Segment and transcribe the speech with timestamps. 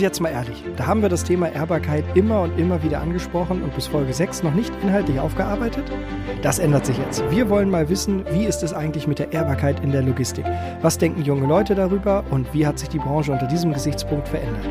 [0.00, 3.62] Und jetzt mal ehrlich, da haben wir das Thema Ehrbarkeit immer und immer wieder angesprochen
[3.62, 5.84] und bis Folge 6 noch nicht inhaltlich aufgearbeitet?
[6.40, 7.22] Das ändert sich jetzt.
[7.30, 10.46] Wir wollen mal wissen, wie ist es eigentlich mit der Ehrbarkeit in der Logistik?
[10.80, 14.64] Was denken junge Leute darüber und wie hat sich die Branche unter diesem Gesichtspunkt verändert?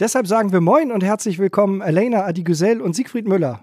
[0.00, 3.62] Deshalb sagen wir Moin und herzlich willkommen Elena Adigüsel und Siegfried Müller.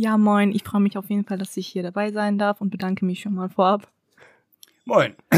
[0.00, 0.52] Ja, moin.
[0.52, 3.20] Ich freue mich auf jeden Fall, dass ich hier dabei sein darf und bedanke mich
[3.20, 3.92] schon mal vorab.
[4.86, 5.14] Moin.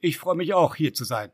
[0.00, 1.32] Ich freue mich auch, hier zu sein.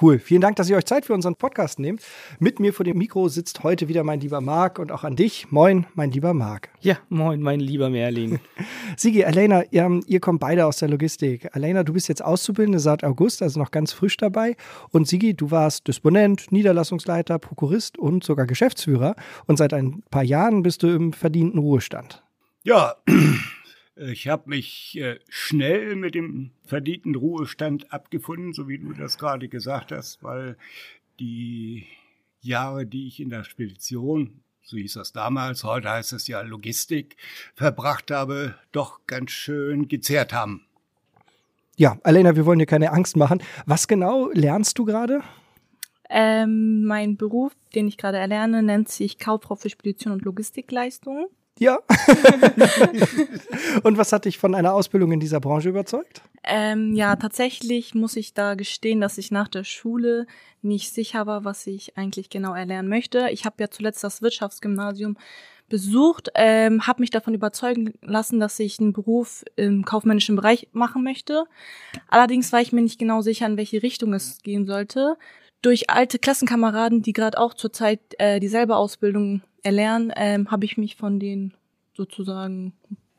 [0.00, 0.18] Cool.
[0.18, 2.02] Vielen Dank, dass ihr euch Zeit für unseren Podcast nehmt.
[2.40, 5.50] Mit mir vor dem Mikro sitzt heute wieder mein lieber Marc und auch an dich.
[5.50, 6.70] Moin, mein lieber Marc.
[6.80, 8.40] Ja, moin, mein lieber Merlin.
[8.96, 11.48] Sigi, Elena, ihr, ihr, kommt beide aus der Logistik.
[11.52, 14.56] Elena, du bist jetzt Auszubildende seit August, also noch ganz frisch dabei.
[14.90, 19.14] Und Sigi, du warst Disponent, Niederlassungsleiter, Prokurist und sogar Geschäftsführer.
[19.46, 22.24] Und seit ein paar Jahren bist du im verdienten Ruhestand.
[22.64, 22.96] Ja,
[23.96, 29.48] ich habe mich äh, schnell mit dem verdienten Ruhestand abgefunden, so wie du das gerade
[29.48, 30.56] gesagt hast, weil
[31.20, 31.86] die
[32.40, 37.16] Jahre, die ich in der Spedition, so hieß das damals, heute heißt es ja Logistik,
[37.54, 40.66] verbracht habe, doch ganz schön gezehrt haben.
[41.76, 43.42] Ja, Alena, wir wollen dir keine Angst machen.
[43.66, 45.22] Was genau lernst du gerade?
[46.08, 51.26] Ähm, mein Beruf, den ich gerade erlerne, nennt sich Kauffrau für Spedition und Logistikleistungen.
[51.58, 51.78] Ja.
[53.84, 56.22] und was hat dich von einer Ausbildung in dieser Branche überzeugt?
[56.42, 60.26] Ähm, ja, tatsächlich muss ich da gestehen, dass ich nach der Schule
[60.62, 63.28] nicht sicher war, was ich eigentlich genau erlernen möchte.
[63.30, 65.16] Ich habe ja zuletzt das Wirtschaftsgymnasium
[65.68, 71.02] besucht, ähm, habe mich davon überzeugen lassen, dass ich einen Beruf im kaufmännischen Bereich machen
[71.02, 71.44] möchte.
[72.08, 75.16] Allerdings war ich mir nicht genau sicher, in welche Richtung es gehen sollte.
[75.62, 80.96] Durch alte Klassenkameraden, die gerade auch zurzeit äh, dieselbe Ausbildung erlernen, ähm, habe ich mich
[80.96, 81.54] von denen
[81.94, 82.74] sozusagen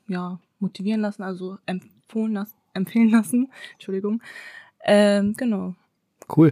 [0.08, 3.52] ja motivieren lassen, also empfohlen lassen, empfehlen lassen.
[3.74, 4.22] Entschuldigung.
[4.86, 5.76] Ähm, genau.
[6.36, 6.52] Cool.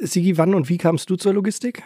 [0.00, 1.82] Sigi, wann und wie kamst du zur Logistik?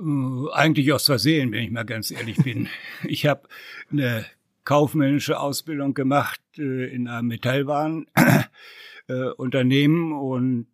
[0.00, 2.68] Äh, eigentlich aus Versehen, wenn ich mal ganz ehrlich bin.
[3.04, 3.48] ich habe
[3.90, 4.26] eine
[4.64, 10.66] kaufmännische Ausbildung gemacht äh, in einem Metallwarenunternehmen äh, und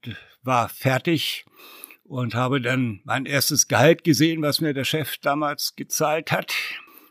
[0.43, 1.47] war fertig
[2.09, 6.55] und habe dann mein erstes Gehalt gesehen, was mir der Chef damals gezahlt hat.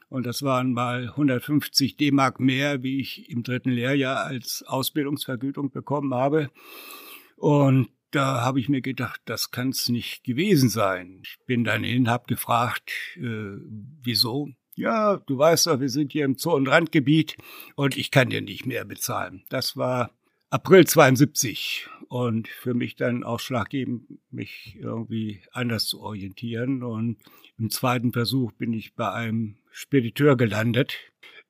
[0.09, 6.13] Und das waren mal 150 D-Mark mehr, wie ich im dritten Lehrjahr als Ausbildungsvergütung bekommen
[6.13, 6.49] habe.
[7.35, 11.21] Und da habe ich mir gedacht, das kann es nicht gewesen sein.
[11.23, 13.57] Ich bin dann hin, habe gefragt, äh,
[14.01, 14.49] wieso?
[14.75, 17.35] Ja, du weißt doch, wir sind hier im Zoo- und Randgebiet
[17.75, 19.43] und ich kann dir nicht mehr bezahlen.
[19.49, 20.11] Das war
[20.49, 26.83] April 72 und für mich dann ausschlaggebend, mich irgendwie anders zu orientieren.
[26.83, 27.17] Und
[27.57, 30.97] im zweiten Versuch bin ich bei einem Spediteur gelandet,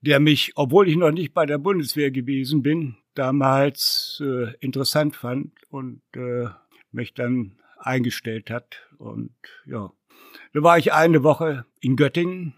[0.01, 5.51] der mich, obwohl ich noch nicht bei der Bundeswehr gewesen bin, damals äh, interessant fand
[5.69, 6.47] und äh,
[6.91, 8.87] mich dann eingestellt hat.
[8.97, 9.35] Und
[9.65, 9.91] ja,
[10.53, 12.55] da war ich eine Woche in Göttingen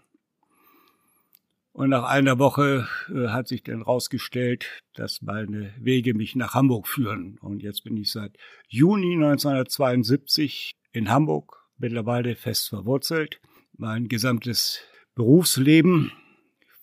[1.72, 6.88] und nach einer Woche äh, hat sich dann rausgestellt, dass meine Wege mich nach Hamburg
[6.88, 7.38] führen.
[7.40, 8.36] Und jetzt bin ich seit
[8.68, 13.40] Juni 1972 in Hamburg, mittlerweile fest verwurzelt.
[13.76, 14.80] Mein gesamtes
[15.14, 16.12] Berufsleben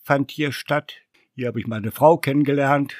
[0.03, 0.95] fand hier statt.
[1.33, 2.95] Hier habe ich meine Frau kennengelernt,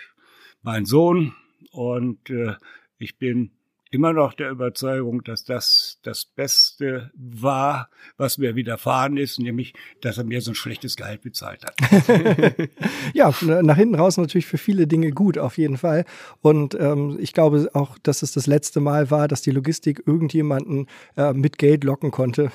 [0.62, 1.34] meinen Sohn
[1.72, 2.56] und äh,
[2.98, 3.55] ich bin
[3.96, 10.18] immer noch der Überzeugung, dass das das Beste war, was mir widerfahren ist, nämlich, dass
[10.18, 11.76] er mir so ein schlechtes Gehalt bezahlt hat.
[13.14, 16.06] ja, nach hinten raus natürlich für viele Dinge gut, auf jeden Fall.
[16.42, 20.88] Und ähm, ich glaube auch, dass es das letzte Mal war, dass die Logistik irgendjemanden
[21.18, 22.52] äh, mit Geld locken konnte.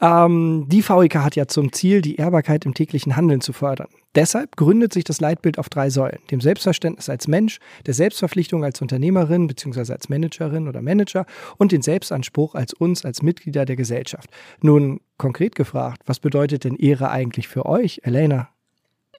[0.00, 3.88] Ähm, die VEK hat ja zum Ziel, die Ehrbarkeit im täglichen Handeln zu fördern.
[4.14, 6.18] Deshalb gründet sich das Leitbild auf drei Säulen.
[6.30, 9.92] Dem Selbstverständnis als Mensch, der Selbstverpflichtung als Unternehmerin bzw.
[9.92, 11.26] als Managerin oder Manager
[11.58, 14.30] und den Selbstanspruch als uns, als Mitglieder der Gesellschaft.
[14.62, 18.48] Nun konkret gefragt, was bedeutet denn Ehre eigentlich für euch, Elena?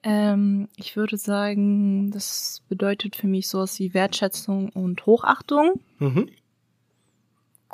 [0.02, 5.80] Ähm, ich würde sagen, das bedeutet für mich sowas wie Wertschätzung und Hochachtung.
[6.00, 6.28] Mhm.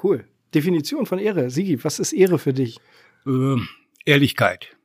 [0.01, 0.25] Cool.
[0.55, 1.51] Definition von Ehre.
[1.51, 2.79] Sigi, was ist Ehre für dich?
[3.27, 3.57] Äh,
[4.05, 4.77] Ehrlichkeit.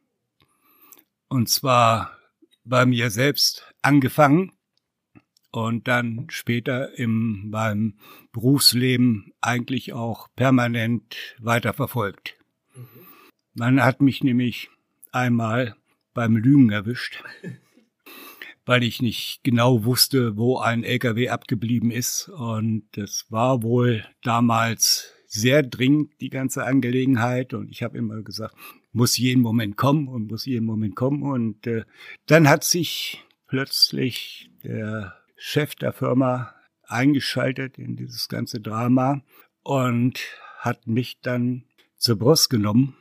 [1.28, 2.18] Und zwar
[2.64, 4.52] bei mir selbst angefangen
[5.52, 7.98] und dann später im beim
[8.32, 12.36] Berufsleben eigentlich auch permanent weiterverfolgt.
[12.76, 12.88] Mhm.
[13.54, 14.70] Man hat mich nämlich
[15.12, 15.76] einmal
[16.14, 17.24] beim Lügen erwischt,
[18.66, 22.30] weil ich nicht genau wusste, wo ein LKW abgeblieben ist.
[22.30, 27.54] Und es war wohl damals sehr dringend, die ganze Angelegenheit.
[27.54, 28.56] Und ich habe immer gesagt,
[28.92, 31.24] muss jeden Moment kommen und muss jeden Moment kommen.
[31.24, 31.84] Und äh,
[32.28, 36.54] dann hat sich plötzlich der Chef der Firma
[36.84, 39.22] eingeschaltet in dieses ganze Drama
[39.64, 40.20] und
[40.60, 41.64] hat mich dann
[41.98, 42.96] zur Brust genommen.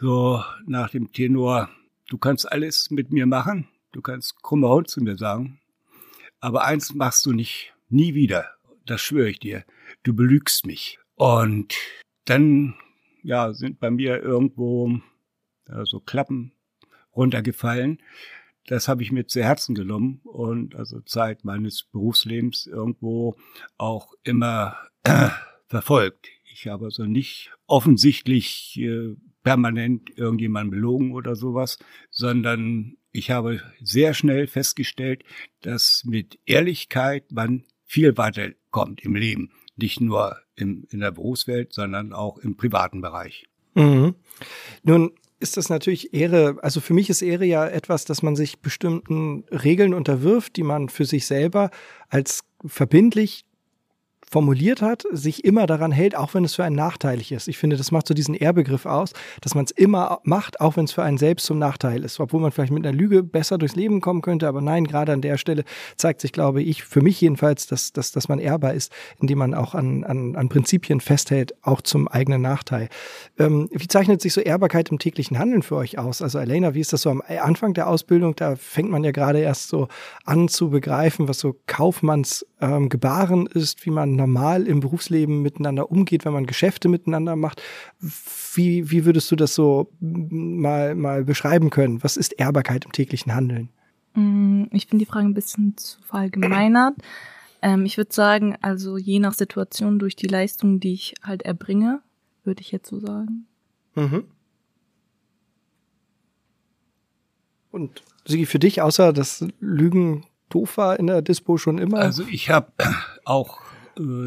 [0.00, 1.68] So nach dem Tenor,
[2.08, 5.60] du kannst alles mit mir machen, du kannst krumme Haut zu mir sagen,
[6.40, 8.46] aber eins machst du nicht, nie wieder,
[8.86, 9.64] das schwöre ich dir,
[10.04, 10.98] du belügst mich.
[11.18, 11.74] Und
[12.26, 12.76] dann,
[13.24, 15.00] ja, sind bei mir irgendwo
[15.68, 16.52] ja, so Klappen
[17.14, 18.00] runtergefallen.
[18.66, 23.34] Das habe ich mir zu Herzen genommen und also Zeit meines Berufslebens irgendwo
[23.78, 25.28] auch immer äh,
[25.66, 26.28] verfolgt.
[26.52, 31.78] Ich habe also nicht offensichtlich äh, permanent irgendjemand belogen oder sowas,
[32.10, 35.24] sondern ich habe sehr schnell festgestellt,
[35.62, 39.50] dass mit Ehrlichkeit man viel weiterkommt im Leben.
[39.76, 43.46] Nicht nur im, in der Berufswelt, sondern auch im privaten Bereich.
[43.74, 44.14] Mhm.
[44.82, 48.58] Nun ist das natürlich Ehre, also für mich ist Ehre ja etwas, dass man sich
[48.58, 51.70] bestimmten Regeln unterwirft, die man für sich selber
[52.08, 53.44] als verbindlich
[54.30, 57.48] formuliert hat, sich immer daran hält, auch wenn es für einen nachteilig ist.
[57.48, 60.84] Ich finde, das macht so diesen Ehrbegriff aus, dass man es immer macht, auch wenn
[60.84, 62.20] es für einen selbst zum Nachteil ist.
[62.20, 65.22] Obwohl man vielleicht mit einer Lüge besser durchs Leben kommen könnte, aber nein, gerade an
[65.22, 65.64] der Stelle
[65.96, 69.54] zeigt sich, glaube ich, für mich jedenfalls, dass, dass, dass man ehrbar ist, indem man
[69.54, 72.88] auch an, an, an Prinzipien festhält, auch zum eigenen Nachteil.
[73.38, 76.22] Ähm, wie zeichnet sich so Ehrbarkeit im täglichen Handeln für euch aus?
[76.22, 78.36] Also Elena, wie ist das so am Anfang der Ausbildung?
[78.36, 79.88] Da fängt man ja gerade erst so
[80.24, 85.90] an zu begreifen, was so Kaufmanns ähm, Gebaren ist, wie man normal im Berufsleben miteinander
[85.90, 87.62] umgeht, wenn man Geschäfte miteinander macht.
[88.54, 92.02] Wie, wie würdest du das so mal, mal beschreiben können?
[92.02, 93.70] Was ist Ehrbarkeit im täglichen Handeln?
[94.14, 96.94] Mm, ich finde die Frage ein bisschen zu verallgemeinert.
[97.62, 102.02] Ähm, ich würde sagen, also je nach Situation durch die Leistung, die ich halt erbringe,
[102.44, 103.46] würde ich jetzt so sagen.
[103.94, 104.24] Mhm.
[107.70, 111.98] Und Sigi, für dich, außer das Lügen doof war in der Dispo schon immer?
[111.98, 112.72] Also ich habe
[113.24, 113.60] auch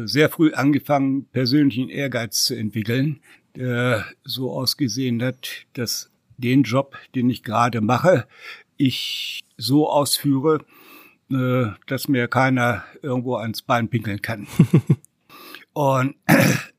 [0.04, 3.20] sehr früh angefangen, persönlichen Ehrgeiz zu entwickeln,
[3.56, 8.26] der so ausgesehen hat, dass den Job, den ich gerade mache,
[8.76, 10.64] ich so ausführe,
[11.30, 14.46] äh, dass mir keiner irgendwo ans Bein pinkeln kann.
[15.72, 16.16] Und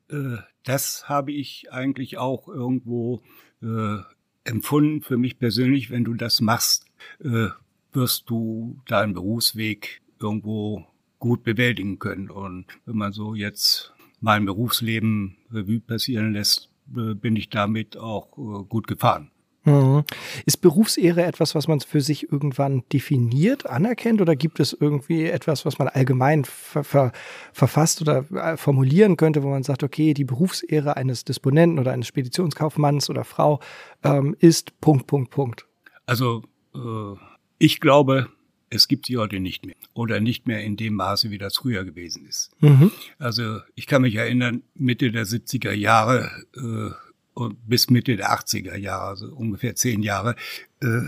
[0.08, 3.22] äh, das habe ich eigentlich auch irgendwo
[3.62, 3.98] äh,
[4.44, 6.86] empfunden für mich persönlich, wenn du das machst,
[7.22, 7.48] äh,
[7.92, 10.86] wirst du deinen Berufsweg irgendwo
[11.18, 12.30] gut bewältigen können.
[12.30, 18.36] Und wenn man so jetzt mein Berufsleben Revue passieren lässt, äh, bin ich damit auch
[18.38, 19.30] äh, gut gefahren.
[19.64, 20.04] Mhm.
[20.44, 25.64] Ist Berufsehre etwas, was man für sich irgendwann definiert, anerkennt oder gibt es irgendwie etwas,
[25.64, 27.12] was man allgemein ver ver
[27.52, 32.08] verfasst oder äh, formulieren könnte, wo man sagt, okay, die Berufsehre eines Disponenten oder eines
[32.08, 33.60] Speditionskaufmanns oder Frau
[34.02, 35.66] ähm, ist Punkt, Punkt, Punkt?
[36.04, 36.42] Also
[36.74, 37.16] äh,
[37.58, 38.28] ich glaube,
[38.74, 41.84] es gibt sie heute nicht mehr oder nicht mehr in dem Maße, wie das früher
[41.84, 42.50] gewesen ist.
[42.60, 42.90] Mhm.
[43.18, 49.08] Also ich kann mich erinnern, Mitte der 70er Jahre äh, bis Mitte der 80er Jahre,
[49.08, 50.36] also ungefähr zehn Jahre,
[50.80, 51.02] äh,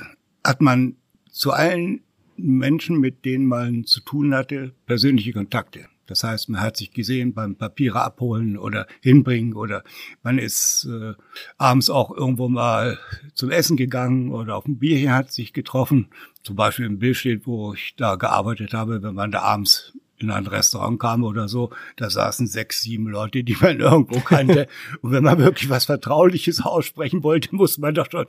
[0.44, 0.96] hat man
[1.30, 2.00] zu allen
[2.36, 5.88] Menschen, mit denen man zu tun hatte, persönliche Kontakte.
[6.06, 9.82] Das heißt, man hat sich gesehen beim Papiere abholen oder hinbringen oder
[10.22, 11.14] man ist äh,
[11.58, 12.98] abends auch irgendwo mal
[13.34, 16.08] zum Essen gegangen oder auf ein Bierchen hat sich getroffen.
[16.42, 20.46] Zum Beispiel im Billstedt, wo ich da gearbeitet habe, wenn man da abends in ein
[20.46, 24.68] Restaurant kam oder so, da saßen sechs, sieben Leute, die man irgendwo kannte.
[25.02, 28.26] Und wenn man wirklich was Vertrauliches aussprechen wollte, musste man doch schon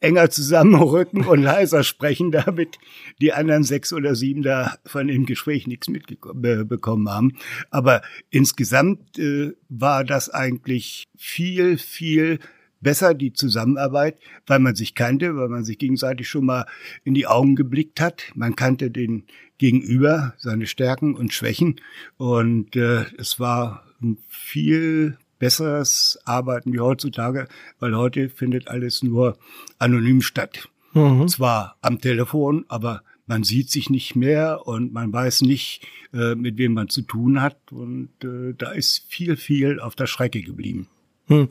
[0.00, 2.78] enger zusammenrücken und leiser sprechen, damit
[3.20, 7.36] die anderen sechs oder sieben da von dem Gespräch nichts mitbekommen haben.
[7.70, 12.38] Aber insgesamt äh, war das eigentlich viel, viel
[12.80, 16.66] besser die Zusammenarbeit, weil man sich kannte, weil man sich gegenseitig schon mal
[17.04, 18.30] in die Augen geblickt hat.
[18.34, 19.24] Man kannte den
[19.58, 21.80] Gegenüber, seine Stärken und Schwächen.
[22.16, 27.48] Und äh, es war ein viel besseres Arbeiten wie heutzutage,
[27.78, 29.36] weil heute findet alles nur
[29.78, 30.68] anonym statt.
[30.94, 31.28] Mhm.
[31.28, 36.56] Zwar am Telefon, aber man sieht sich nicht mehr und man weiß nicht, äh, mit
[36.56, 37.58] wem man zu tun hat.
[37.70, 40.88] Und äh, da ist viel, viel auf der Strecke geblieben.
[41.26, 41.48] Hm.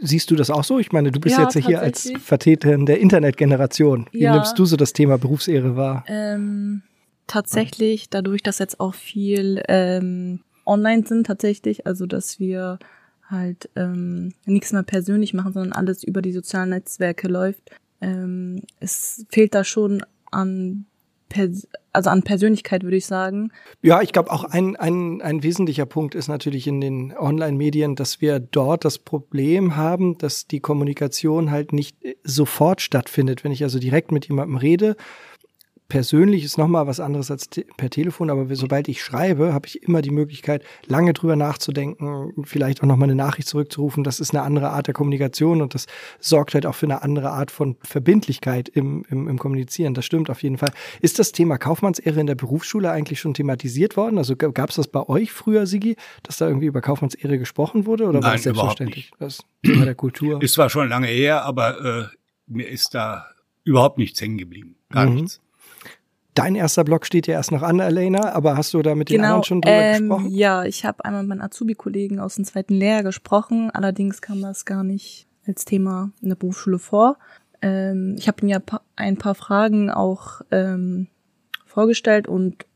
[0.00, 0.78] Siehst du das auch so?
[0.78, 4.06] Ich meine, du bist ja, jetzt hier als Vertreterin der Internetgeneration.
[4.10, 4.34] Wie ja.
[4.34, 6.02] nimmst du so das Thema Berufsehre wahr?
[6.08, 6.82] Ähm,
[7.28, 12.78] tatsächlich, dadurch, dass jetzt auch viel ähm, online sind, tatsächlich, also dass wir
[13.28, 17.70] halt ähm, nichts mehr persönlich machen, sondern alles über die sozialen Netzwerke läuft.
[18.00, 20.86] Ähm, es fehlt da schon an
[21.92, 23.52] also an Persönlichkeit würde ich sagen.
[23.82, 28.20] Ja, ich glaube auch ein, ein, ein wesentlicher Punkt ist natürlich in den Online-Medien, dass
[28.20, 33.44] wir dort das Problem haben, dass die Kommunikation halt nicht sofort stattfindet.
[33.44, 34.96] Wenn ich also direkt mit jemandem rede,
[35.88, 39.82] persönlich ist nochmal was anderes als te per Telefon, aber sobald ich schreibe, habe ich
[39.82, 44.04] immer die Möglichkeit, lange drüber nachzudenken, vielleicht auch nochmal eine Nachricht zurückzurufen.
[44.04, 45.86] Das ist eine andere Art der Kommunikation und das
[46.20, 49.94] sorgt halt auch für eine andere Art von Verbindlichkeit im, im, im Kommunizieren.
[49.94, 50.72] Das stimmt auf jeden Fall.
[51.00, 54.18] Ist das Thema Kaufmannsehre in der Berufsschule eigentlich schon thematisiert worden?
[54.18, 58.04] Also gab es das bei euch früher, Sigi, dass da irgendwie über Kaufmannsehre gesprochen wurde
[58.04, 59.10] oder Nein, war das selbstverständlich?
[59.18, 60.42] Das Thema der Kultur.
[60.42, 62.16] Ist zwar schon lange her, aber äh,
[62.46, 63.26] mir ist da
[63.64, 64.76] überhaupt nichts hängen geblieben.
[64.90, 65.14] Gar mhm.
[65.14, 65.40] nichts.
[66.38, 69.16] Dein erster Blog steht ja erst noch an, Elena, aber hast du da mit den
[69.16, 70.30] genau, anderen schon drüber ähm, gesprochen?
[70.30, 73.72] Ja, ich habe einmal mit meinen Azubi-Kollegen aus dem zweiten Lehrjahr gesprochen.
[73.72, 77.18] Allerdings kam das gar nicht als Thema in der Berufsschule vor.
[77.60, 78.60] Ähm, ich habe ihm ja
[78.94, 81.08] ein paar Fragen auch ähm,
[81.66, 82.66] vorgestellt und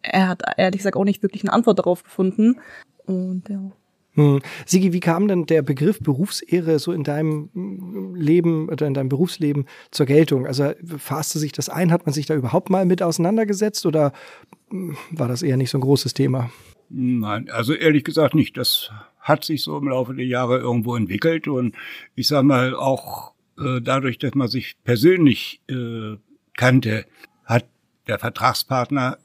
[0.00, 2.60] er hat ehrlich gesagt auch nicht wirklich eine Antwort darauf gefunden.
[3.04, 3.72] Und ja.
[4.18, 4.40] Hm.
[4.66, 7.50] Sigi, wie kam denn der Begriff Berufsehre so in deinem
[8.16, 10.44] Leben oder in deinem Berufsleben zur Geltung?
[10.44, 11.92] Also fasste sich das ein?
[11.92, 14.12] Hat man sich da überhaupt mal mit auseinandergesetzt oder
[14.70, 16.50] hm, war das eher nicht so ein großes Thema?
[16.90, 18.56] Nein, also ehrlich gesagt nicht.
[18.56, 21.76] Das hat sich so im Laufe der Jahre irgendwo entwickelt und
[22.16, 26.16] ich sag mal auch äh, dadurch, dass man sich persönlich äh,
[26.56, 27.06] kannte,
[27.44, 27.66] hat
[28.08, 29.18] der Vertragspartner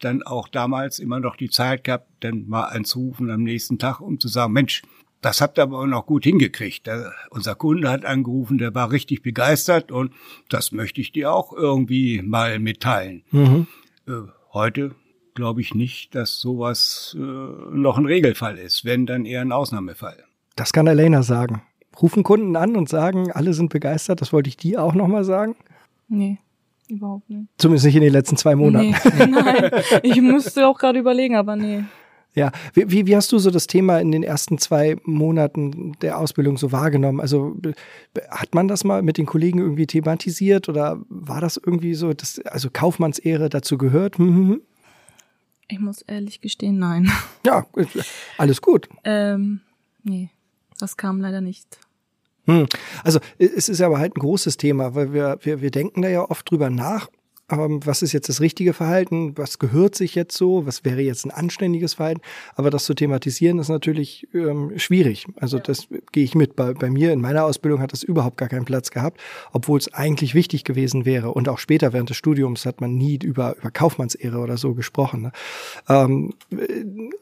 [0.00, 4.20] dann auch damals immer noch die Zeit gehabt, dann mal anzurufen am nächsten Tag, um
[4.20, 4.82] zu sagen, Mensch,
[5.20, 6.86] das habt ihr aber auch noch gut hingekriegt.
[6.86, 10.12] Der, unser Kunde hat angerufen, der war richtig begeistert und
[10.48, 13.24] das möchte ich dir auch irgendwie mal mitteilen.
[13.32, 13.66] Mhm.
[14.06, 14.12] Äh,
[14.52, 14.94] heute
[15.34, 20.24] glaube ich nicht, dass sowas äh, noch ein Regelfall ist, wenn dann eher ein Ausnahmefall.
[20.56, 21.62] Das kann Elena sagen.
[22.00, 24.20] Rufen Kunden an und sagen, alle sind begeistert.
[24.20, 25.56] Das wollte ich dir auch nochmal sagen.
[26.08, 26.38] Nee.
[26.88, 27.48] Überhaupt nicht.
[27.58, 28.94] Zumindest nicht in den letzten zwei Monaten.
[29.18, 29.70] Nee, nein,
[30.02, 31.84] ich musste auch gerade überlegen, aber nee.
[32.34, 36.18] Ja, wie, wie, wie hast du so das Thema in den ersten zwei Monaten der
[36.18, 37.20] Ausbildung so wahrgenommen?
[37.20, 37.56] Also
[38.30, 42.38] hat man das mal mit den Kollegen irgendwie thematisiert oder war das irgendwie so, dass
[42.40, 44.18] also Kaufmannsehre dazu gehört?
[44.18, 44.62] Hm, hm, hm.
[45.70, 47.10] Ich muss ehrlich gestehen, nein.
[47.44, 47.66] Ja,
[48.38, 48.88] alles gut.
[49.04, 49.60] Ähm,
[50.02, 50.30] nee,
[50.78, 51.78] das kam leider nicht
[52.48, 52.66] hm.
[53.04, 56.28] Also es ist aber halt ein großes Thema, weil wir, wir, wir denken da ja
[56.28, 57.08] oft drüber nach
[57.50, 61.24] ähm, was ist jetzt das richtige Verhalten, was gehört sich jetzt so, was wäre jetzt
[61.24, 62.20] ein anständiges Verhalten.
[62.54, 65.26] Aber das zu thematisieren ist natürlich ähm, schwierig.
[65.36, 65.62] Also ja.
[65.62, 66.56] das gehe ich mit.
[66.56, 69.20] Bei, bei mir in meiner Ausbildung hat das überhaupt gar keinen Platz gehabt,
[69.52, 71.32] obwohl es eigentlich wichtig gewesen wäre.
[71.32, 75.22] Und auch später während des Studiums hat man nie über, über Kaufmannsehre oder so gesprochen.
[75.22, 75.32] Ne?
[75.88, 76.34] Ähm,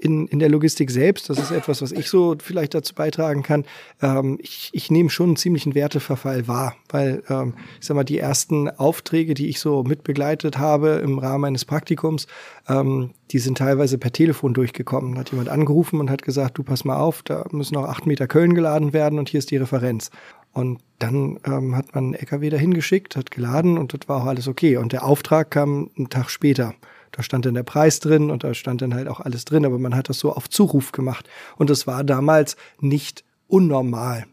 [0.00, 3.64] in, in der Logistik selbst, das ist etwas, was ich so vielleicht dazu beitragen kann,
[4.02, 8.18] ähm, ich, ich nehme schon einen ziemlichen Werteverfall wahr, weil ähm, ich sag mal, die
[8.18, 12.26] ersten Aufträge, die ich so mitbekomme, begleitet habe im Rahmen eines Praktikums,
[12.68, 15.12] ähm, die sind teilweise per Telefon durchgekommen.
[15.12, 18.06] Da hat jemand angerufen und hat gesagt, du pass mal auf, da müssen noch acht
[18.06, 20.10] Meter Köln geladen werden und hier ist die Referenz.
[20.54, 24.26] Und dann ähm, hat man einen LKW dahin geschickt, hat geladen und das war auch
[24.26, 24.78] alles okay.
[24.78, 26.72] Und der Auftrag kam einen Tag später.
[27.12, 29.78] Da stand dann der Preis drin und da stand dann halt auch alles drin, aber
[29.78, 31.28] man hat das so auf Zuruf gemacht.
[31.58, 34.24] Und das war damals nicht unnormal.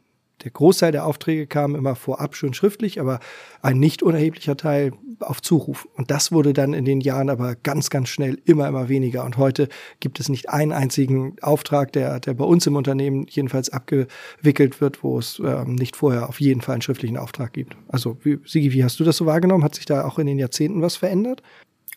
[0.43, 3.19] Der Großteil der Aufträge kam immer vorab schon schriftlich, aber
[3.61, 5.87] ein nicht unerheblicher Teil auf Zuruf.
[5.95, 9.23] Und das wurde dann in den Jahren aber ganz, ganz schnell immer, immer weniger.
[9.23, 9.69] Und heute
[9.99, 15.03] gibt es nicht einen einzigen Auftrag, der, der bei uns im Unternehmen jedenfalls abgewickelt wird,
[15.03, 17.77] wo es ähm, nicht vorher auf jeden Fall einen schriftlichen Auftrag gibt.
[17.87, 19.63] Also, wie, Sigi, wie hast du das so wahrgenommen?
[19.63, 21.41] Hat sich da auch in den Jahrzehnten was verändert?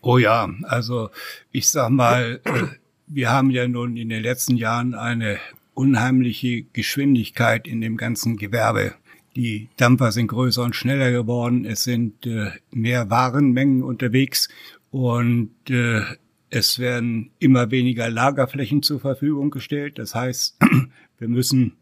[0.02, 1.10] Oh ja, also
[1.50, 2.40] ich sag mal,
[3.08, 5.38] wir haben ja nun in den letzten Jahren eine
[5.76, 8.94] unheimliche Geschwindigkeit in dem ganzen Gewerbe.
[9.36, 11.66] Die Dampfer sind größer und schneller geworden.
[11.66, 14.48] Es sind äh, mehr Warenmengen unterwegs
[14.90, 16.00] und äh,
[16.48, 19.98] es werden immer weniger Lagerflächen zur Verfügung gestellt.
[19.98, 20.56] Das heißt,
[21.18, 21.76] wir müssen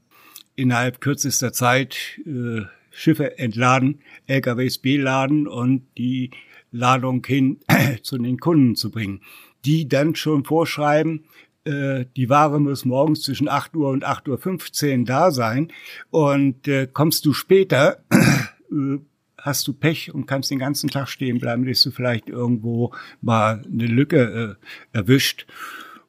[0.57, 6.31] innerhalb kürzester Zeit äh, Schiffe entladen, LKWs beladen und die
[6.73, 7.59] Ladung hin
[8.03, 9.21] zu den Kunden zu bringen,
[9.65, 11.25] die dann schon vorschreiben,
[11.65, 15.73] äh, die Ware muss morgens zwischen 8 Uhr und 8.15 Uhr da sein.
[16.11, 18.99] Und äh, kommst du später, äh,
[19.39, 23.63] hast du Pech und kannst den ganzen Tag stehen bleiben, bist du vielleicht irgendwo mal
[23.71, 24.57] eine Lücke
[24.93, 25.47] äh, erwischt.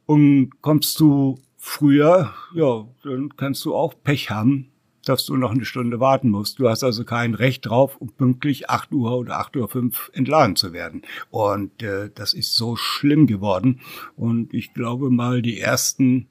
[0.05, 4.71] Und kommst du früher, ja, dann kannst du auch Pech haben
[5.09, 6.59] dass du noch eine Stunde warten musst.
[6.59, 10.55] Du hast also kein Recht drauf, um pünktlich 8 Uhr oder 8 Uhr 5 entladen
[10.55, 11.03] zu werden.
[11.29, 13.81] Und äh, das ist so schlimm geworden.
[14.15, 16.27] Und ich glaube mal, die ersten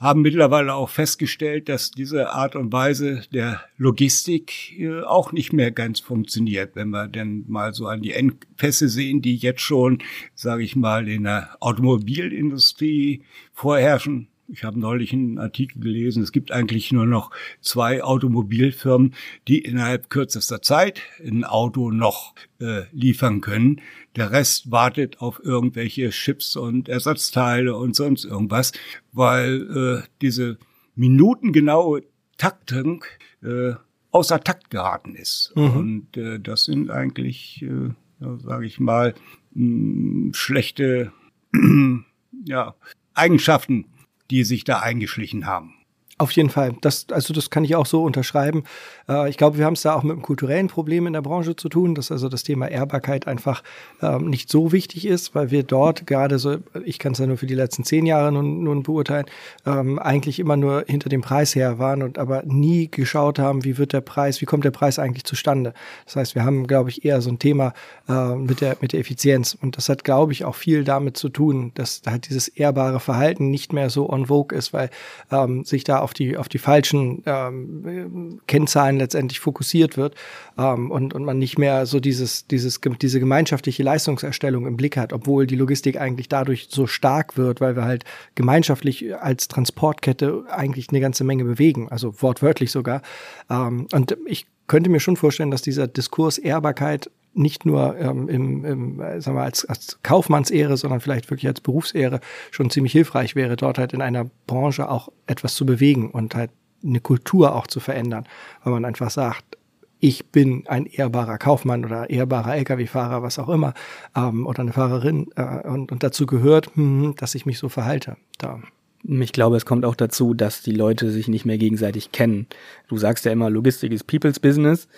[0.00, 5.70] haben mittlerweile auch festgestellt, dass diese Art und Weise der Logistik äh, auch nicht mehr
[5.70, 9.98] ganz funktioniert, wenn wir denn mal so an die Engpässe sehen, die jetzt schon,
[10.34, 13.22] sage ich mal, in der Automobilindustrie
[13.52, 14.28] vorherrschen.
[14.52, 17.30] Ich habe neulich einen Artikel gelesen, es gibt eigentlich nur noch
[17.60, 19.14] zwei Automobilfirmen,
[19.46, 23.80] die innerhalb kürzester Zeit ein Auto noch äh, liefern können.
[24.16, 28.72] Der Rest wartet auf irgendwelche Chips und Ersatzteile und sonst irgendwas,
[29.12, 30.58] weil äh, diese
[30.96, 32.02] minutengenaue
[32.36, 33.04] Taktung
[33.42, 33.74] äh,
[34.10, 35.52] außer Takt geraten ist.
[35.54, 35.76] Mhm.
[35.76, 37.90] Und äh, das sind eigentlich, äh,
[38.20, 39.14] ja, sage ich mal,
[39.54, 41.12] mh, schlechte
[42.44, 42.74] ja,
[43.14, 43.86] Eigenschaften,
[44.30, 45.74] die sich da eingeschlichen haben.
[46.20, 46.74] Auf jeden Fall.
[46.82, 48.64] Das, also das kann ich auch so unterschreiben.
[49.08, 51.56] Äh, ich glaube, wir haben es da auch mit einem kulturellen Problem in der Branche
[51.56, 53.62] zu tun, dass also das Thema Ehrbarkeit einfach
[54.02, 57.38] ähm, nicht so wichtig ist, weil wir dort gerade so, ich kann es ja nur
[57.38, 59.24] für die letzten zehn Jahre nun, nun beurteilen,
[59.64, 63.78] ähm, eigentlich immer nur hinter dem Preis her waren und aber nie geschaut haben, wie
[63.78, 65.72] wird der Preis, wie kommt der Preis eigentlich zustande.
[66.04, 67.72] Das heißt, wir haben, glaube ich, eher so ein Thema
[68.10, 69.56] äh, mit, der, mit der Effizienz.
[69.58, 73.50] Und das hat, glaube ich, auch viel damit zu tun, dass halt dieses ehrbare Verhalten
[73.50, 74.90] nicht mehr so on vogue ist, weil
[75.30, 80.16] ähm, sich da auf auf die, auf die falschen ähm, Kennzahlen letztendlich fokussiert wird
[80.58, 85.12] ähm, und, und man nicht mehr so dieses, dieses, diese gemeinschaftliche Leistungserstellung im Blick hat,
[85.12, 90.88] obwohl die Logistik eigentlich dadurch so stark wird, weil wir halt gemeinschaftlich als Transportkette eigentlich
[90.90, 93.02] eine ganze Menge bewegen, also wortwörtlich sogar.
[93.48, 98.64] Ähm, und ich könnte mir schon vorstellen, dass dieser Diskurs Ehrbarkeit nicht nur ähm, im,
[98.64, 102.20] im, äh, sagen wir, als, als Kaufmannsehre, sondern vielleicht wirklich als Berufsehre
[102.50, 106.50] schon ziemlich hilfreich wäre, dort halt in einer Branche auch etwas zu bewegen und halt
[106.82, 108.26] eine Kultur auch zu verändern,
[108.64, 109.58] weil man einfach sagt,
[110.00, 113.74] ich bin ein ehrbarer Kaufmann oder ehrbarer Lkw-Fahrer, was auch immer,
[114.16, 118.16] ähm, oder eine Fahrerin äh, und, und dazu gehört, hm, dass ich mich so verhalte.
[118.38, 118.60] Da.
[119.02, 122.46] Ich glaube, es kommt auch dazu, dass die Leute sich nicht mehr gegenseitig kennen.
[122.88, 124.88] Du sagst ja immer, Logistik ist People's Business.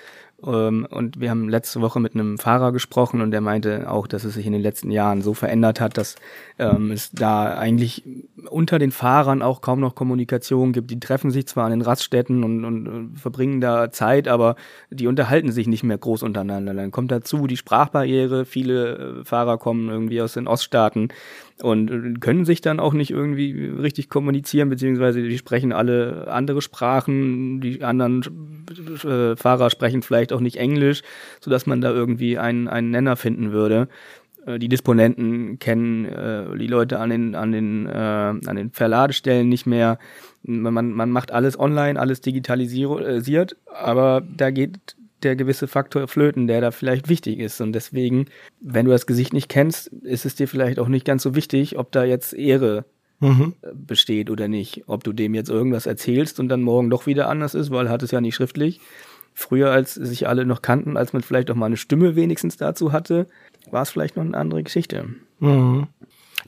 [0.46, 4.24] Ähm, und wir haben letzte Woche mit einem Fahrer gesprochen und der meinte auch, dass
[4.24, 6.16] es sich in den letzten Jahren so verändert hat, dass
[6.58, 8.02] ähm, es da eigentlich
[8.50, 10.90] unter den Fahrern auch kaum noch Kommunikation gibt.
[10.90, 14.56] Die treffen sich zwar an den Raststätten und, und, und verbringen da Zeit, aber
[14.90, 16.74] die unterhalten sich nicht mehr groß untereinander.
[16.74, 18.44] Dann kommt dazu die Sprachbarriere.
[18.44, 21.08] Viele äh, Fahrer kommen irgendwie aus den Oststaaten
[21.62, 26.60] und äh, können sich dann auch nicht irgendwie richtig kommunizieren, beziehungsweise die sprechen alle andere
[26.60, 28.22] Sprachen, die anderen
[29.04, 31.02] äh, Fahrer sprechen vielleicht auch nicht Englisch,
[31.40, 33.88] sodass man da irgendwie einen, einen Nenner finden würde.
[34.46, 39.48] Äh, die Disponenten kennen äh, die Leute an den, an den, äh, an den Verladestellen
[39.48, 39.98] nicht mehr.
[40.42, 46.60] Man, man macht alles online, alles digitalisiert, aber da geht der gewisse Faktor flöten, der
[46.60, 47.60] da vielleicht wichtig ist.
[47.60, 48.26] Und deswegen,
[48.60, 51.78] wenn du das Gesicht nicht kennst, ist es dir vielleicht auch nicht ganz so wichtig,
[51.78, 52.84] ob da jetzt Ehre
[53.20, 53.54] mhm.
[53.62, 54.84] Äh, besteht oder nicht.
[54.86, 58.02] Ob du dem jetzt irgendwas erzählst und dann morgen doch wieder anders ist, weil hat
[58.02, 58.80] es ja nicht schriftlich.
[59.34, 62.92] Früher, als sich alle noch kannten, als man vielleicht auch mal eine Stimme wenigstens dazu
[62.92, 63.26] hatte,
[63.70, 65.06] war es vielleicht noch eine andere Geschichte.
[65.40, 65.86] Mhm.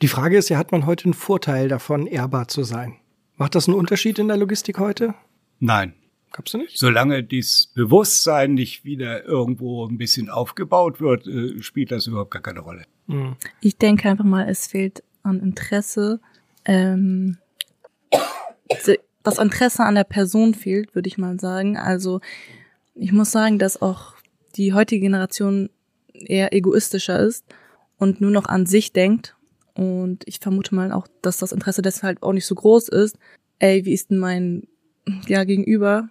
[0.03, 2.97] Die Frage ist ja, hat man heute einen Vorteil davon, ehrbar zu sein?
[3.37, 5.15] Macht das einen Unterschied in der Logistik heute?
[5.61, 5.95] Nein.
[6.35, 6.77] Gab's du nicht?
[6.77, 12.43] Solange dieses Bewusstsein nicht wieder irgendwo ein bisschen aufgebaut wird, äh, spielt das überhaupt gar
[12.43, 12.87] keine Rolle.
[13.07, 13.37] Mhm.
[13.61, 16.21] Ich denke einfach mal, es fehlt an Interesse.
[16.65, 17.39] Ähm,
[19.23, 21.77] das Interesse an der Person fehlt, würde ich mal sagen.
[21.77, 22.21] Also
[22.97, 24.15] ich muss sagen, dass auch
[24.57, 25.71] die heutige Generation
[26.13, 27.45] eher egoistischer ist
[27.97, 29.37] und nur noch an sich denkt.
[29.75, 33.19] Und ich vermute mal auch, dass das Interesse deshalb auch nicht so groß ist.
[33.61, 34.67] Ey, wie ist denn mein
[35.29, 36.09] ja, Gegenüber?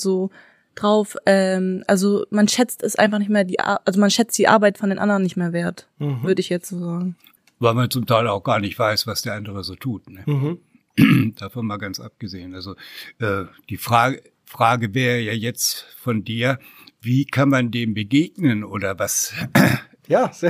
[0.00, 0.30] So
[0.74, 1.16] drauf.
[1.26, 4.78] Ähm, also man schätzt es einfach nicht mehr die, Ar also man schätzt die Arbeit
[4.78, 6.22] von den anderen nicht mehr wert, mhm.
[6.22, 7.16] würde ich jetzt so sagen.
[7.58, 10.08] Weil man zum Teil auch gar nicht weiß, was der andere so tut.
[10.10, 10.22] Ne?
[10.26, 11.34] Mhm.
[11.38, 12.54] Davon mal ganz abgesehen.
[12.54, 12.76] Also
[13.18, 16.58] äh, die Frage, Frage wäre ja jetzt von dir,
[17.00, 19.32] wie kann man dem begegnen oder was?
[20.08, 20.44] Ja, das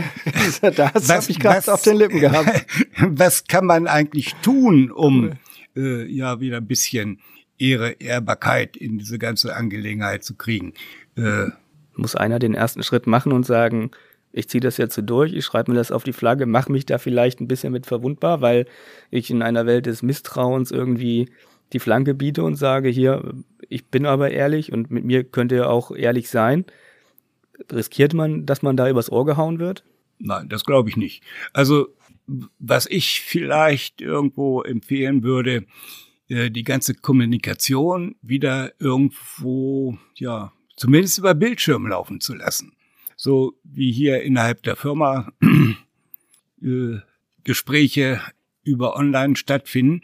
[1.08, 2.66] habe ich gerade auf den Lippen gehabt.
[2.98, 5.32] Was kann man eigentlich tun, um
[5.74, 7.20] äh, ja wieder ein bisschen
[7.58, 10.74] Ehre, Ehrbarkeit in diese ganze Angelegenheit zu kriegen.
[11.16, 11.46] Äh,
[11.94, 13.90] Muss einer den ersten Schritt machen und sagen,
[14.32, 16.84] ich ziehe das jetzt so durch, ich schreibe mir das auf die Flagge, mache mich
[16.84, 18.66] da vielleicht ein bisschen mit verwundbar, weil
[19.10, 21.30] ich in einer Welt des Misstrauens irgendwie
[21.72, 23.32] die Flanke biete und sage, hier,
[23.68, 26.66] ich bin aber ehrlich und mit mir könnt ihr auch ehrlich sein.
[27.72, 29.84] Riskiert man, dass man da übers Ohr gehauen wird?
[30.18, 31.22] Nein, das glaube ich nicht.
[31.52, 31.88] Also,
[32.58, 35.64] was ich vielleicht irgendwo empfehlen würde,
[36.28, 42.72] äh, die ganze Kommunikation wieder irgendwo, ja, zumindest über Bildschirm laufen zu lassen.
[43.16, 45.32] So wie hier innerhalb der Firma
[46.62, 46.98] äh,
[47.44, 48.20] Gespräche
[48.66, 50.02] über online stattfinden,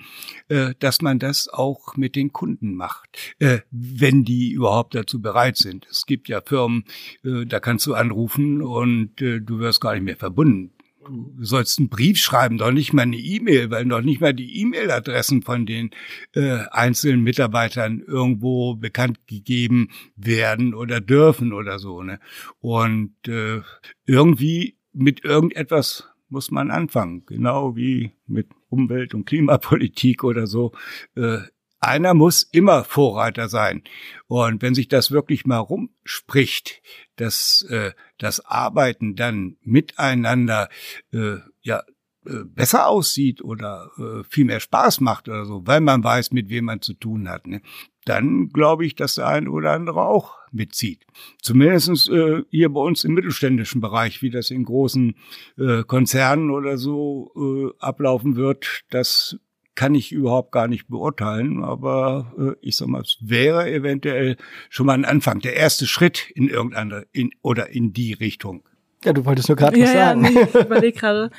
[0.49, 5.57] äh, dass man das auch mit den Kunden macht, äh, wenn die überhaupt dazu bereit
[5.57, 5.87] sind.
[5.91, 6.85] Es gibt ja Firmen,
[7.25, 10.73] äh, da kannst du anrufen und äh, du wirst gar nicht mehr verbunden.
[11.05, 14.61] Du sollst einen Brief schreiben, doch nicht mal eine E-Mail, weil doch nicht mal die
[14.61, 15.91] E-Mail-Adressen von den
[16.35, 22.03] äh, einzelnen Mitarbeitern irgendwo bekannt gegeben werden oder dürfen oder so.
[22.03, 22.21] Ne?
[22.61, 23.63] Und äh,
[24.07, 30.73] irgendwie mit irgendetwas muss man anfangen, genau wie mit Umwelt- und Klimapolitik oder so.
[31.15, 31.39] Äh,
[31.83, 33.83] einer muss immer Vorreiter sein.
[34.29, 36.81] Und wenn sich das wirklich mal rumspricht,
[37.17, 40.69] dass äh, das Arbeiten dann miteinander
[41.13, 41.83] äh, ja
[42.25, 46.49] äh, besser aussieht oder äh, viel mehr Spaß macht oder so, weil man weiß, mit
[46.51, 47.61] wem man zu tun hat, ne?
[48.05, 51.05] dann glaube ich, dass der ein oder andere auch mitzieht.
[51.41, 55.17] Zumindest äh, hier bei uns im mittelständischen Bereich, wie das in großen
[55.59, 59.37] äh, Konzernen oder so äh, ablaufen wird, das
[59.75, 64.37] kann ich überhaupt gar nicht beurteilen, aber äh, ich sag mal, es wäre eventuell
[64.69, 68.63] schon mal ein Anfang, der erste Schritt in irgendeine in, oder in die Richtung.
[69.05, 70.25] Ja, du wolltest nur gerade ja, was sagen.
[70.25, 71.31] Ja, nee, ich überlege gerade.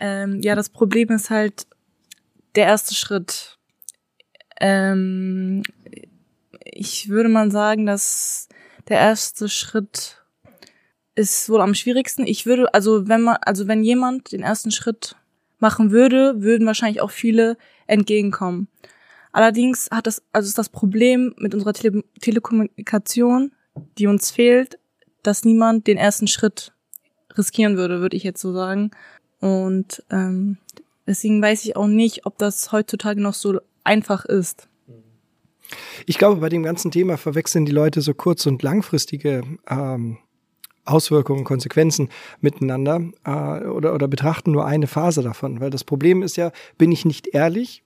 [0.00, 1.66] Ähm, ja, das Problem ist halt
[2.54, 3.58] der erste Schritt.
[4.60, 5.62] Ähm,
[6.64, 8.48] ich würde mal sagen, dass
[8.88, 10.22] der erste Schritt
[11.14, 12.26] ist wohl am schwierigsten.
[12.26, 15.16] Ich würde, also wenn man, also wenn jemand den ersten Schritt
[15.64, 18.68] machen würde, würden wahrscheinlich auch viele entgegenkommen.
[19.32, 23.50] Allerdings hat das, also ist das Problem mit unserer Tele Telekommunikation,
[23.96, 24.78] die uns fehlt,
[25.22, 26.74] dass niemand den ersten Schritt
[27.38, 28.90] riskieren würde, würde ich jetzt so sagen.
[29.40, 30.58] Und ähm,
[31.06, 34.68] deswegen weiß ich auch nicht, ob das heutzutage noch so einfach ist.
[36.04, 40.18] Ich glaube, bei dem ganzen Thema verwechseln die Leute so kurz- und langfristige ähm,
[40.84, 42.08] Auswirkungen, Konsequenzen
[42.40, 45.60] miteinander äh, oder, oder betrachten nur eine Phase davon.
[45.60, 47.82] Weil das Problem ist ja, bin ich nicht ehrlich,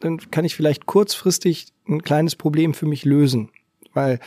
[0.00, 3.50] dann kann ich vielleicht kurzfristig ein kleines Problem für mich lösen.
[3.92, 4.18] Weil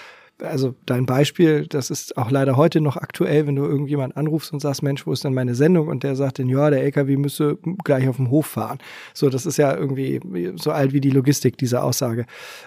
[0.41, 4.59] also dein Beispiel, das ist auch leider heute noch aktuell, wenn du irgendjemand anrufst und
[4.59, 5.87] sagst, Mensch, wo ist denn meine Sendung?
[5.87, 8.77] Und der sagt dann, ja, der LKW müsse gleich auf dem Hof fahren.
[9.13, 10.19] So, das ist ja irgendwie
[10.55, 12.25] so alt wie die Logistik, diese Aussage.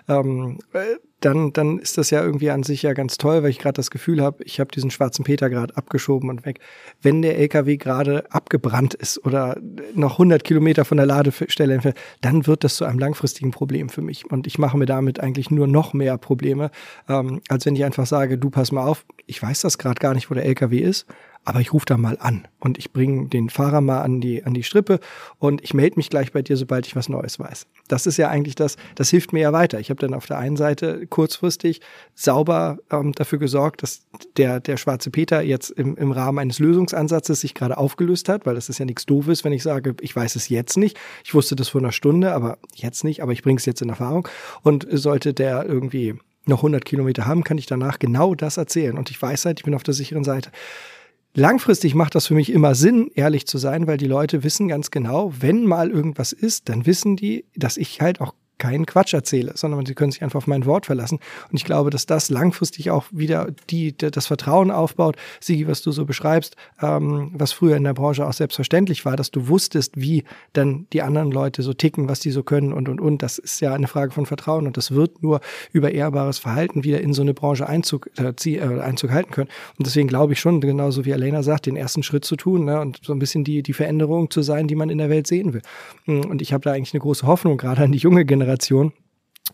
[0.09, 3.59] Ähm, äh, dann, dann ist das ja irgendwie an sich ja ganz toll, weil ich
[3.59, 6.61] gerade das Gefühl habe, ich habe diesen schwarzen Peter gerade abgeschoben und weg.
[7.03, 9.57] Wenn der LKW gerade abgebrannt ist oder
[9.95, 14.03] noch 100 Kilometer von der Ladestelle entfernt, dann wird das zu einem langfristigen Problem für
[14.03, 14.31] mich.
[14.31, 16.71] Und ich mache mir damit eigentlich nur noch mehr Probleme,
[17.09, 20.15] ähm, als wenn ich einfach sage, du pass mal auf, ich weiß das gerade gar
[20.15, 21.07] nicht, wo der LKW ist,
[21.45, 24.55] aber ich rufe da mal an und ich bringe den Fahrer mal an die, an
[24.55, 25.01] die Strippe
[25.39, 27.67] und ich melde mich gleich bei dir, sobald ich was Neues weiß.
[27.89, 29.81] Das ist ja eigentlich das, das hilft mir ja weiter.
[29.81, 31.81] Ich habe dann auf der einen Seite kurzfristig
[32.15, 34.03] sauber ähm, dafür gesorgt, dass
[34.37, 38.55] der, der schwarze Peter jetzt im, im Rahmen eines Lösungsansatzes sich gerade aufgelöst hat, weil
[38.55, 40.99] das ist ja nichts Doofes, wenn ich sage, ich weiß es jetzt nicht.
[41.25, 43.89] Ich wusste das vor einer Stunde, aber jetzt nicht, aber ich bringe es jetzt in
[43.89, 44.29] Erfahrung.
[44.63, 46.15] Und sollte der irgendwie
[46.47, 48.99] noch 100 Kilometer haben, kann ich danach genau das erzählen.
[48.99, 50.51] Und ich weiß halt, ich bin auf der sicheren Seite.
[51.35, 54.91] Langfristig macht das für mich immer Sinn, ehrlich zu sein, weil die Leute wissen ganz
[54.91, 59.53] genau, wenn mal irgendwas ist, dann wissen die, dass ich halt auch keinen Quatsch erzähle,
[59.57, 61.19] sondern sie können sich einfach auf mein Wort verlassen.
[61.51, 65.17] Und ich glaube, dass das langfristig auch wieder die, das Vertrauen aufbaut.
[65.41, 69.33] Sigi, was du so beschreibst, ähm, was früher in der Branche auch selbstverständlich war, dass
[69.33, 73.01] du wusstest, wie dann die anderen Leute so ticken, was die so können und, und,
[73.01, 73.23] und.
[73.23, 75.41] Das ist ja eine Frage von Vertrauen und das wird nur
[75.73, 79.49] über ehrbares Verhalten wieder in so eine Branche Einzug, äh, äh, Einzug halten können.
[79.79, 82.81] Und deswegen glaube ich schon, genauso wie Elena sagt, den ersten Schritt zu tun ne,
[82.81, 85.55] und so ein bisschen die, die Veränderung zu sein, die man in der Welt sehen
[85.55, 85.63] will.
[86.07, 88.93] Und ich habe da eigentlich eine große Hoffnung, gerade an die junge Generation Generation,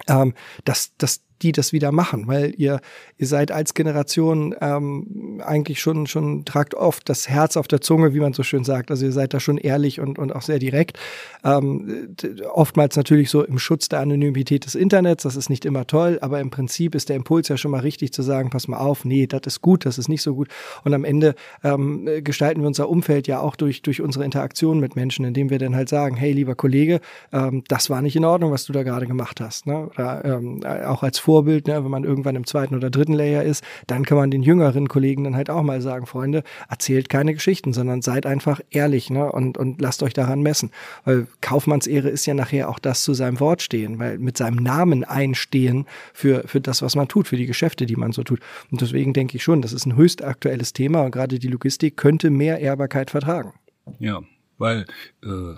[0.08, 2.80] ähm, dass, dass die das wieder machen, weil ihr,
[3.18, 8.14] ihr seid als Generation ähm, eigentlich schon, schon tragt oft das Herz auf der Zunge,
[8.14, 8.90] wie man so schön sagt.
[8.90, 10.98] Also ihr seid da schon ehrlich und, und auch sehr direkt.
[11.44, 12.14] Ähm,
[12.52, 16.40] oftmals natürlich so im Schutz der Anonymität des Internets, das ist nicht immer toll, aber
[16.40, 19.26] im Prinzip ist der Impuls ja schon mal richtig zu sagen, pass mal auf, nee,
[19.26, 20.48] das ist gut, das ist nicht so gut.
[20.84, 24.96] Und am Ende ähm, gestalten wir unser Umfeld ja auch durch, durch unsere Interaktion mit
[24.96, 27.00] Menschen, indem wir dann halt sagen, hey, lieber Kollege,
[27.32, 29.66] ähm, das war nicht in Ordnung, was du da gerade gemacht hast.
[29.66, 29.88] Ne?
[29.88, 33.64] Oder ähm, auch als Vorbild, ne, wenn man irgendwann im zweiten oder dritten Layer ist,
[33.88, 37.72] dann kann man den jüngeren Kollegen dann halt auch mal sagen, Freunde, erzählt keine Geschichten,
[37.72, 40.70] sondern seid einfach ehrlich ne, und, und lasst euch daran messen.
[41.04, 45.02] Weil Kaufmannsehre ist ja nachher auch das zu seinem Wort stehen, weil mit seinem Namen
[45.02, 48.38] einstehen für, für das, was man tut, für die Geschäfte, die man so tut.
[48.70, 51.96] Und deswegen denke ich schon, das ist ein höchst aktuelles Thema und gerade die Logistik
[51.96, 53.52] könnte mehr Ehrbarkeit vertragen.
[53.98, 54.22] Ja,
[54.58, 54.86] weil
[55.24, 55.54] äh,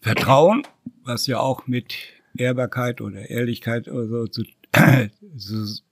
[0.00, 0.62] Vertrauen,
[1.04, 1.94] was ja auch mit
[2.36, 4.44] Ehrbarkeit oder Ehrlichkeit oder so zu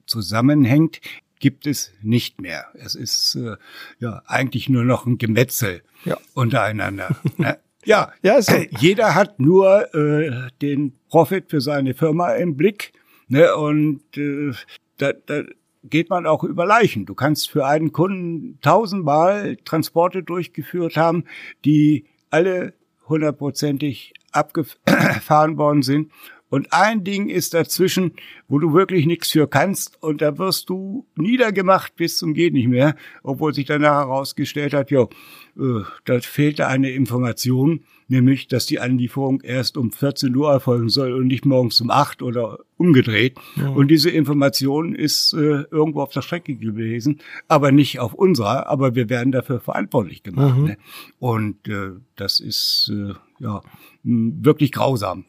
[0.06, 1.00] zusammenhängt,
[1.40, 2.66] gibt es nicht mehr.
[2.74, 3.56] Es ist äh,
[3.98, 6.16] ja eigentlich nur noch ein Gemetzel ja.
[6.34, 7.16] untereinander.
[7.36, 7.58] ne?
[7.84, 8.54] Ja, ja so.
[8.78, 12.92] jeder hat nur äh, den Profit für seine Firma im Blick.
[13.28, 13.54] Ne?
[13.54, 14.52] Und äh,
[14.96, 15.42] da, da
[15.84, 17.04] geht man auch über Leichen.
[17.04, 21.24] Du kannst für einen Kunden tausendmal Transporte durchgeführt haben,
[21.64, 22.72] die alle
[23.06, 26.10] hundertprozentig abgefahren worden sind.
[26.54, 28.12] Und ein Ding ist dazwischen,
[28.46, 32.68] wo du wirklich nichts für kannst und da wirst du niedergemacht bis zum geht nicht
[32.68, 38.78] mehr, obwohl sich danach herausgestellt hat, ja, äh, da fehlte eine Information, nämlich, dass die
[38.78, 43.34] Anlieferung erst um 14 Uhr erfolgen soll und nicht morgens um 8 oder umgedreht.
[43.56, 43.70] Ja.
[43.70, 48.94] Und diese Information ist äh, irgendwo auf der Strecke gewesen, aber nicht auf unserer, aber
[48.94, 50.56] wir werden dafür verantwortlich gemacht.
[50.56, 50.64] Mhm.
[50.66, 50.76] Ne?
[51.18, 53.60] Und äh, das ist äh, ja
[54.04, 55.24] wirklich grausam.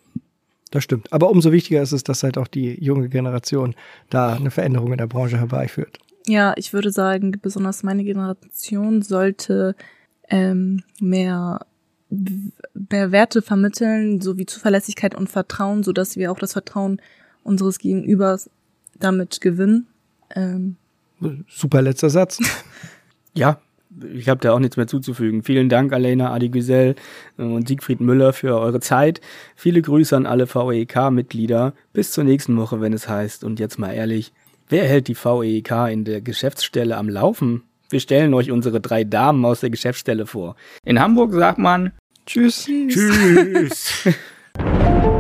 [0.72, 1.12] Das stimmt.
[1.14, 3.76] Aber umso wichtiger ist es, dass halt auch die junge Generation
[4.10, 6.00] da eine Veränderung in der Branche herbeiführt.
[6.28, 9.76] Ja, ich würde sagen, besonders meine Generation sollte
[10.30, 11.66] ähm, mehr,
[12.10, 17.00] mehr Werte vermitteln, sowie Zuverlässigkeit und Vertrauen, so dass wir auch das Vertrauen
[17.44, 18.50] unseres Gegenübers
[19.00, 19.88] damit gewinnen.
[20.36, 20.78] Ähm.
[21.48, 22.40] Super letzter Satz.
[23.34, 23.62] ja,
[24.14, 25.44] ich habe da auch nichts mehr zuzufügen.
[25.44, 26.96] Vielen Dank, Alena Adigüsel
[27.38, 29.22] äh, und Siegfried Müller für eure Zeit.
[29.56, 31.74] Viele Grüße an alle VEK-Mitglieder.
[31.94, 33.44] Bis zur nächsten Woche, wenn es heißt.
[33.44, 34.34] Und jetzt mal ehrlich,
[34.70, 37.64] wer hält die VEK in der Geschäftsstelle am Laufen?
[37.90, 40.56] Wir stellen euch unsere drei Damen aus der Geschäftsstelle vor.
[40.84, 41.92] In Hamburg sagt man
[42.26, 42.66] Tschüss.
[42.66, 44.10] Tschüss.